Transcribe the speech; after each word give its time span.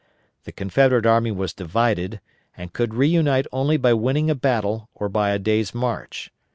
The 0.45 0.51
Confederate 0.51 1.05
army 1.05 1.29
was 1.29 1.53
divided, 1.53 2.21
and 2.57 2.73
could 2.73 2.95
reunite 2.95 3.45
only 3.51 3.77
by 3.77 3.93
winning 3.93 4.31
a 4.31 4.33
battle 4.33 4.89
or 4.95 5.09
by 5.09 5.29
a 5.29 5.37
day's 5.37 5.75
march. 5.75 6.31